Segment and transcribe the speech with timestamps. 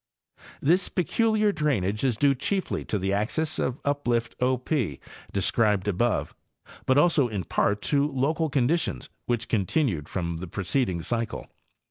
[0.61, 4.99] This peculiar drainage is due chiefly to the axis of uplift O P,
[5.31, 6.33] described above,
[6.87, 11.51] but also in part to local conditions which continued from the preceding cycle.